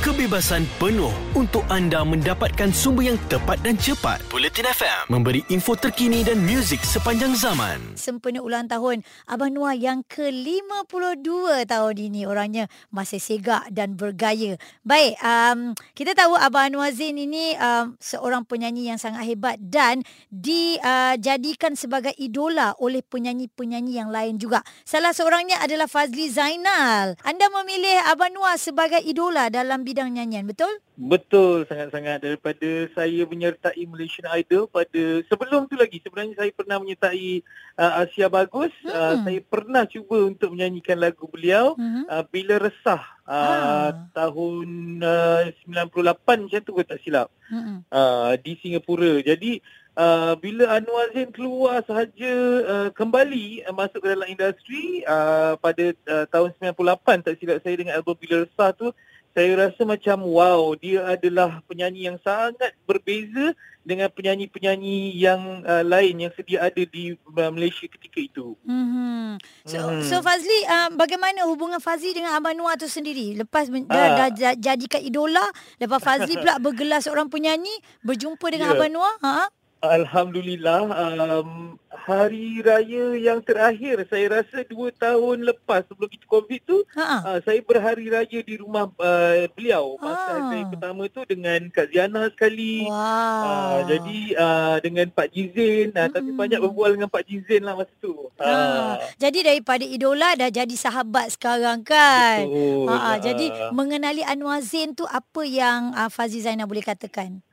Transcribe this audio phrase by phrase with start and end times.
[0.00, 4.24] Kebebasan penuh untuk anda mendapatkan sumber yang tepat dan cepat.
[4.32, 8.00] Bulletin FM memberi info terkini dan muzik sepanjang zaman.
[8.00, 11.28] Sempena ulang tahun Abang Noah yang ke-52
[11.68, 12.24] tahun ini.
[12.24, 14.56] Orangnya masih segak dan bergaya.
[14.88, 20.00] Baik, um, kita tahu Abang Noah Zain ini um, seorang penyanyi yang sangat hebat dan
[20.32, 24.64] dijadikan uh, sebagai idola oleh penyanyi-penyanyi yang lain juga.
[24.88, 27.20] Salah seorangnya adalah Fazli Zainal.
[27.20, 30.70] Anda memilih Abang Noah sebagai idola dalam bidang nyanyian, betul?
[30.94, 37.42] Betul sangat-sangat daripada saya menyertai Malaysian Idol pada sebelum tu lagi sebenarnya saya pernah menyertai
[37.80, 38.92] uh, Asia Bagus hmm.
[38.92, 42.04] uh, saya pernah cuba untuk menyanyikan lagu beliau hmm.
[42.04, 44.12] uh, Bila Resah uh, ha.
[44.12, 44.68] tahun
[45.00, 47.88] uh, 98 macam tu tak silap hmm.
[47.90, 49.58] uh, di Singapura jadi
[49.90, 55.92] Uh, bila Anwar Zain keluar sahaja uh, kembali uh, masuk ke dalam industri uh, pada
[56.06, 58.94] uh, tahun 98 tak silap saya dengan album Bila Resah tu
[59.30, 66.28] saya rasa macam wow dia adalah penyanyi yang sangat berbeza dengan penyanyi-penyanyi yang uh, lain
[66.28, 68.52] yang sedia ada di uh, Malaysia ketika itu.
[68.68, 69.40] Hmm.
[69.64, 70.04] So, hmm.
[70.04, 73.32] so Fazli, uh, bagaimana hubungan Fazli dengan Abang Noah tu sendiri?
[73.40, 74.28] Lepas ah.
[74.28, 75.42] dah, dah jadikan idola,
[75.80, 77.72] lepas Fazli pula bergelar seorang penyanyi,
[78.04, 78.76] berjumpa dengan yeah.
[78.76, 79.48] Abang Noah, ha?
[79.80, 86.82] Alhamdulillah um, hari raya yang terakhir saya rasa dua tahun lepas sebelum kita covid tu
[86.98, 89.94] uh, saya berhari raya di rumah uh, beliau.
[90.02, 90.34] Masa ha.
[90.50, 92.84] hari pertama tu dengan Kak Ziana sekali.
[92.90, 92.98] Wow.
[93.46, 95.94] uh, jadi uh, dengan Pak Jizin.
[95.94, 98.28] Uh, tapi banyak berbual dengan Pak Jizin lah masa tu.
[98.40, 98.98] Uh.
[99.22, 102.44] jadi daripada idola dah jadi sahabat sekarang kan?
[102.44, 102.90] Betul.
[102.90, 107.44] Uh, uh, jadi mengenali Anwar Zain tu apa yang uh, Fazli Zainal boleh katakan?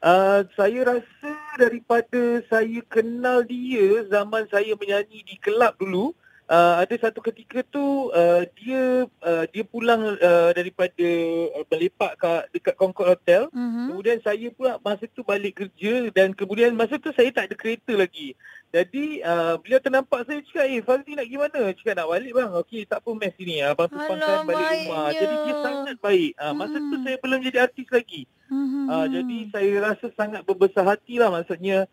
[0.00, 6.14] Uh, saya rasa daripada saya kenal dia zaman saya menyanyi di kelab dulu
[6.50, 11.08] uh, ada satu ketika tu uh, dia uh, dia pulang uh, daripada
[11.54, 13.46] uh, melepak kat dekat Concord Hotel.
[13.54, 13.94] Uh-huh.
[13.94, 17.94] kemudian saya pula masa tu balik kerja dan kemudian masa tu saya tak ada kereta
[17.94, 18.34] lagi.
[18.70, 21.62] Jadi uh, beliau ternampak saya cakap eh Fazli nak pergi mana?
[21.74, 22.50] Cakap nak balik bang.
[22.62, 23.54] Okey tak apa mess sini.
[23.62, 25.06] Abang tumpangkan balik rumah.
[25.14, 26.32] Jadi dia sangat baik.
[26.38, 26.90] Uh, masa uh-huh.
[26.90, 28.22] tu saya belum jadi artis lagi
[28.70, 31.86] Uh, jadi saya rasa sangat berbesar hati lah maksudnya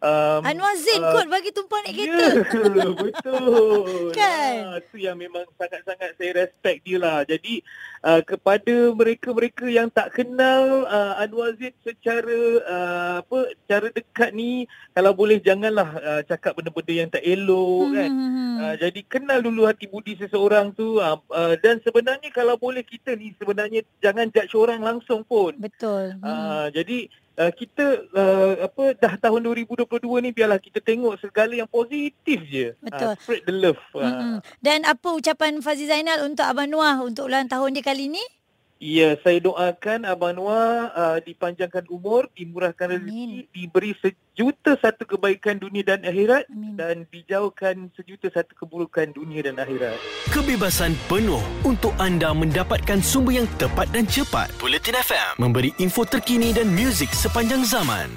[0.00, 2.24] Um, Anwar Zain uh, kot bagi tumpang naik kereta.
[2.72, 4.16] Ya, betul.
[4.16, 4.80] kan?
[4.80, 7.20] Itu uh, yang memang sangat-sangat saya respect dia lah.
[7.28, 7.60] Jadi
[8.00, 14.64] uh, kepada mereka-mereka yang tak kenal uh, Anwar Zain secara uh, apa cara dekat ni,
[14.96, 17.96] kalau boleh janganlah uh, cakap benda-benda yang tak elok hmm.
[18.00, 18.10] kan.
[18.60, 20.96] Uh, jadi kenal dulu hati budi seseorang tu.
[20.96, 25.60] Uh, uh, dan sebenarnya kalau boleh kita ni sebenarnya jangan judge orang langsung pun.
[25.60, 26.16] Betul.
[26.24, 26.64] Uh, hmm.
[26.72, 26.98] Jadi
[27.38, 29.86] Uh, kita uh, apa dah tahun 2022
[30.24, 32.76] ni biarlah kita tengok segala yang positif je.
[32.82, 33.12] Betul.
[33.12, 33.80] Uh, spread the love.
[33.96, 34.36] Mm-hmm.
[34.60, 38.24] Dan apa ucapan Fazil Zainal untuk Abang Noah untuk ulang tahun dia kali ni?
[38.80, 45.84] Ya, saya doakan Abang Noah uh, dipanjangkan umur, dimurahkan rezeki, diberi sejuta satu kebaikan dunia
[45.84, 46.80] dan akhirat Amin.
[46.80, 50.00] dan dijauhkan sejuta satu keburukan dunia dan akhirat.
[50.32, 54.48] Kebebasan penuh untuk anda mendapatkan sumber yang tepat dan cepat.
[54.56, 58.08] Bulletin FM memberi info terkini dan muzik sepanjang zaman.